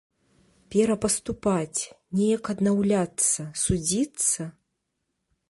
Перапаступаць, 0.75 1.81
неяк 2.21 2.43
аднаўляцца, 2.55 3.41
судзіцца? 3.67 4.49